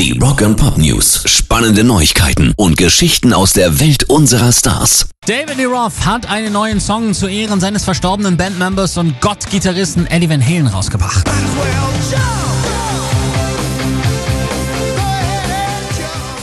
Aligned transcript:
Die 0.00 0.18
Rock 0.18 0.40
and 0.40 0.56
Pop 0.56 0.78
News. 0.78 1.24
Spannende 1.26 1.84
Neuigkeiten 1.84 2.54
und 2.56 2.78
Geschichten 2.78 3.34
aus 3.34 3.52
der 3.52 3.80
Welt 3.80 4.04
unserer 4.04 4.50
Stars. 4.50 5.10
David 5.26 5.58
Lee 5.58 5.66
Roth 5.66 6.06
hat 6.06 6.24
einen 6.24 6.54
neuen 6.54 6.80
Song 6.80 7.12
zu 7.12 7.26
Ehren 7.26 7.60
seines 7.60 7.84
verstorbenen 7.84 8.38
Bandmembers 8.38 8.96
und 8.96 9.20
Gott-Gitarristen 9.20 10.06
Eddie 10.06 10.30
Van 10.30 10.42
Halen 10.42 10.68
rausgebracht. 10.68 11.28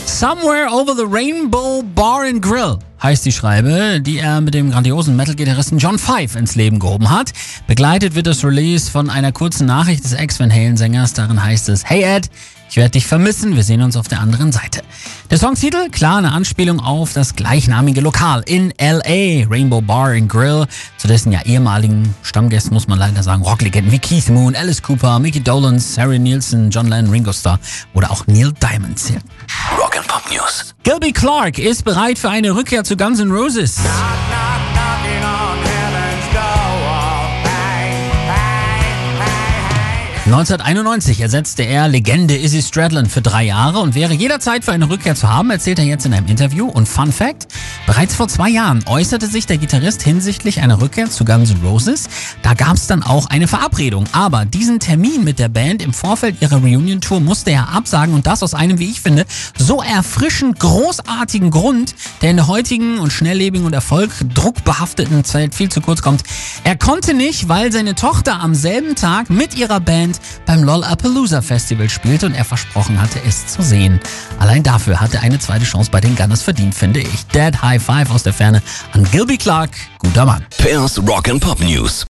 Somewhere 0.06 0.68
Over 0.70 0.94
the 0.94 1.06
Rainbow 1.10 1.82
Bar 1.96 2.26
and 2.28 2.40
Grill 2.40 2.78
heißt 3.02 3.24
die 3.24 3.32
Schreibe, 3.32 4.00
die 4.00 4.18
er 4.18 4.40
mit 4.40 4.54
dem 4.54 4.70
grandiosen 4.70 5.16
Metal-Gitarristen 5.16 5.78
John 5.78 5.98
Five 5.98 6.36
ins 6.36 6.54
Leben 6.54 6.78
gehoben 6.78 7.10
hat. 7.10 7.32
Begleitet 7.66 8.14
wird 8.14 8.28
das 8.28 8.44
Release 8.44 8.88
von 8.88 9.10
einer 9.10 9.32
kurzen 9.32 9.66
Nachricht 9.66 10.04
des 10.04 10.12
Ex-Van 10.12 10.52
Halen-Sängers. 10.52 11.12
Darin 11.14 11.42
heißt 11.42 11.68
es, 11.68 11.84
Hey 11.84 12.02
Ed, 12.02 12.30
ich 12.70 12.76
werde 12.76 12.90
dich 12.90 13.06
vermissen, 13.06 13.56
wir 13.56 13.62
sehen 13.62 13.82
uns 13.82 13.96
auf 13.96 14.08
der 14.08 14.20
anderen 14.20 14.52
Seite. 14.52 14.82
Der 15.30 15.38
Songtitel, 15.38 15.88
klar 15.90 16.18
eine 16.18 16.32
Anspielung 16.32 16.80
auf 16.80 17.12
das 17.12 17.34
gleichnamige 17.34 18.00
Lokal 18.00 18.42
in 18.46 18.72
L.A., 18.78 19.46
Rainbow 19.48 19.80
Bar 19.80 20.10
and 20.10 20.28
Grill, 20.28 20.66
zu 20.96 21.08
dessen 21.08 21.32
ja 21.32 21.42
ehemaligen 21.42 22.14
Stammgästen, 22.22 22.74
muss 22.74 22.88
man 22.88 22.98
leider 22.98 23.22
sagen, 23.22 23.42
Rocklegenden 23.42 23.92
wie 23.92 23.98
Keith 23.98 24.28
Moon, 24.28 24.54
Alice 24.54 24.82
Cooper, 24.82 25.18
Mickey 25.18 25.40
Dolenz, 25.40 25.96
Harry 25.98 26.18
Nielsen, 26.18 26.70
John 26.70 26.88
Lennon, 26.88 27.10
Ringo 27.10 27.32
Starr 27.32 27.58
oder 27.94 28.10
auch 28.10 28.26
Neil 28.26 28.52
Diamond 28.52 28.98
zählen. 28.98 29.22
Rock 29.78 29.96
and 29.96 30.06
Pop 30.06 30.22
News. 30.30 30.74
Gilby 30.82 31.12
Clark 31.12 31.58
ist 31.58 31.84
bereit 31.84 32.18
für 32.18 32.30
eine 32.30 32.54
Rückkehr 32.54 32.84
zu 32.84 32.96
Guns 32.96 33.20
N' 33.20 33.30
Roses. 33.30 33.78
1991 40.28 41.22
ersetzte 41.22 41.62
er 41.62 41.88
Legende 41.88 42.36
Izzy 42.36 42.60
Stradlin 42.60 43.06
für 43.06 43.22
drei 43.22 43.44
Jahre 43.44 43.78
und 43.78 43.94
wäre 43.94 44.12
jederzeit 44.12 44.62
für 44.62 44.72
eine 44.72 44.90
Rückkehr 44.90 45.14
zu 45.14 45.26
haben, 45.30 45.48
erzählt 45.48 45.78
er 45.78 45.86
jetzt 45.86 46.04
in 46.04 46.12
einem 46.12 46.26
Interview. 46.26 46.68
Und 46.68 46.86
Fun 46.86 47.12
Fact, 47.12 47.48
bereits 47.86 48.14
vor 48.14 48.28
zwei 48.28 48.50
Jahren 48.50 48.84
äußerte 48.86 49.26
sich 49.26 49.46
der 49.46 49.56
Gitarrist 49.56 50.02
hinsichtlich 50.02 50.60
einer 50.60 50.82
Rückkehr 50.82 51.08
zu 51.08 51.24
Guns 51.24 51.52
N' 51.52 51.62
Roses. 51.64 52.10
Da 52.42 52.52
gab 52.52 52.74
es 52.74 52.86
dann 52.86 53.02
auch 53.02 53.30
eine 53.30 53.48
Verabredung. 53.48 54.04
Aber 54.12 54.44
diesen 54.44 54.80
Termin 54.80 55.24
mit 55.24 55.38
der 55.38 55.48
Band 55.48 55.80
im 55.80 55.94
Vorfeld 55.94 56.42
ihrer 56.42 56.56
Reunion-Tour 56.56 57.20
musste 57.20 57.50
er 57.52 57.70
absagen 57.70 58.14
und 58.14 58.26
das 58.26 58.42
aus 58.42 58.52
einem, 58.52 58.78
wie 58.78 58.90
ich 58.90 59.00
finde, 59.00 59.24
so 59.56 59.80
erfrischend 59.80 60.60
großartigen 60.60 61.50
Grund, 61.50 61.94
der 62.22 62.30
in 62.30 62.36
der 62.36 62.46
heutigen 62.46 62.98
und 62.98 63.12
schnelllebigen 63.12 63.66
und 63.66 63.72
erfolgdruckbehafteten 63.72 65.24
Zeit 65.24 65.54
viel 65.54 65.68
zu 65.68 65.80
kurz 65.80 66.02
kommt. 66.02 66.22
Er 66.64 66.76
konnte 66.76 67.14
nicht, 67.14 67.48
weil 67.48 67.72
seine 67.72 67.94
Tochter 67.94 68.40
am 68.40 68.54
selben 68.54 68.94
Tag 68.94 69.30
mit 69.30 69.56
ihrer 69.56 69.80
Band 69.80 70.20
beim 70.46 70.62
Lollapalooza 70.62 71.42
Festival 71.42 71.88
spielte 71.88 72.26
und 72.26 72.34
er 72.34 72.44
versprochen 72.44 73.00
hatte, 73.00 73.20
es 73.26 73.46
zu 73.46 73.62
sehen. 73.62 74.00
Allein 74.38 74.62
dafür 74.62 75.00
hat 75.00 75.14
er 75.14 75.22
eine 75.22 75.38
zweite 75.38 75.64
Chance 75.64 75.90
bei 75.90 76.00
den 76.00 76.16
Gunners 76.16 76.42
verdient, 76.42 76.74
finde 76.74 77.00
ich. 77.00 77.26
Dead 77.34 77.60
High 77.62 77.82
Five 77.82 78.10
aus 78.10 78.22
der 78.22 78.32
Ferne 78.32 78.62
an 78.92 79.06
Gilby 79.10 79.36
Clark, 79.36 79.70
guter 79.98 80.24
Mann. 80.24 80.44
Pairs 80.58 80.98
Rock 81.06 81.28
and 81.28 81.40
Pop 81.40 81.60
News. 81.60 82.06